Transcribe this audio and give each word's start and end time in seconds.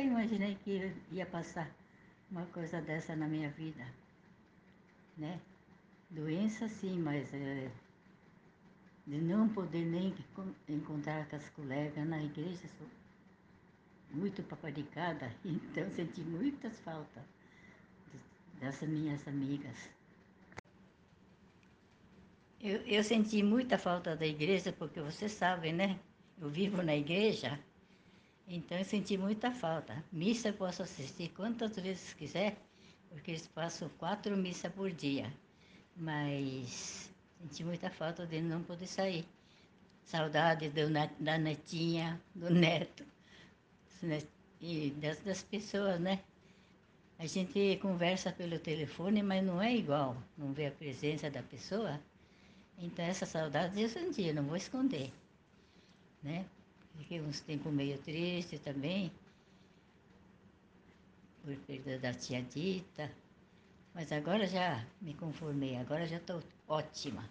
nunca 0.00 0.02
imaginei 0.02 0.54
que 0.64 0.92
ia 1.12 1.26
passar 1.26 1.70
uma 2.30 2.46
coisa 2.46 2.80
dessa 2.80 3.14
na 3.14 3.26
minha 3.26 3.50
vida, 3.50 3.86
né? 5.16 5.38
Doença 6.08 6.68
sim, 6.68 6.98
mas 6.98 7.32
é, 7.34 7.70
de 9.06 9.18
não 9.18 9.48
poder 9.48 9.84
nem 9.84 10.14
encontrar 10.68 11.28
com 11.28 11.36
as 11.36 11.48
colegas 11.50 12.06
na 12.08 12.22
igreja, 12.22 12.66
sou 12.78 12.86
muito 14.10 14.42
paparicada, 14.44 15.32
então 15.44 15.90
senti 15.90 16.22
muitas 16.22 16.78
faltas 16.80 17.22
dessas 18.58 18.88
minhas 18.88 19.26
amigas. 19.28 19.90
Eu, 22.60 22.80
eu 22.86 23.02
senti 23.02 23.42
muita 23.42 23.78
falta 23.78 24.14
da 24.16 24.26
igreja, 24.26 24.72
porque 24.72 25.00
você 25.00 25.28
sabe, 25.28 25.72
né? 25.72 25.98
Eu 26.40 26.48
vivo 26.48 26.82
na 26.82 26.94
igreja, 26.94 27.58
então 28.52 28.76
eu 28.76 28.84
senti 28.84 29.16
muita 29.16 29.52
falta. 29.52 30.04
Missa 30.10 30.48
eu 30.48 30.54
posso 30.54 30.82
assistir 30.82 31.28
quantas 31.28 31.76
vezes 31.76 32.12
quiser, 32.14 32.56
porque 33.08 33.30
eles 33.30 33.46
passam 33.46 33.88
quatro 33.90 34.36
missas 34.36 34.72
por 34.72 34.90
dia. 34.90 35.32
Mas 35.96 37.08
senti 37.40 37.62
muita 37.62 37.90
falta 37.90 38.26
de 38.26 38.40
não 38.40 38.60
poder 38.64 38.88
sair. 38.88 39.24
Saudade 40.04 40.68
do, 40.68 40.90
da 41.20 41.38
netinha, 41.38 42.20
do 42.34 42.50
neto 42.52 43.04
e 44.60 44.90
das, 44.96 45.20
das 45.20 45.44
pessoas, 45.44 46.00
né? 46.00 46.18
A 47.20 47.26
gente 47.26 47.76
conversa 47.76 48.32
pelo 48.32 48.58
telefone, 48.58 49.22
mas 49.22 49.44
não 49.44 49.62
é 49.62 49.76
igual, 49.76 50.16
não 50.36 50.52
vê 50.52 50.66
a 50.66 50.72
presença 50.72 51.30
da 51.30 51.42
pessoa. 51.42 52.00
Então 52.76 53.04
essa 53.04 53.26
saudade 53.26 53.80
eu 53.80 53.88
senti, 53.88 54.32
não 54.32 54.42
vou 54.42 54.56
esconder, 54.56 55.12
né? 56.20 56.46
Fiquei 57.00 57.18
uns 57.18 57.40
tempos 57.40 57.72
meio 57.72 57.98
triste 57.98 58.58
também, 58.58 59.10
por 61.42 61.56
perda 61.60 61.98
da 61.98 62.12
tia 62.12 62.42
Dita, 62.42 63.10
mas 63.94 64.12
agora 64.12 64.46
já 64.46 64.84
me 65.00 65.14
conformei, 65.14 65.78
agora 65.78 66.06
já 66.06 66.18
estou 66.18 66.42
ótima. 66.68 67.24